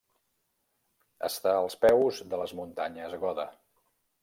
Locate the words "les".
2.43-2.57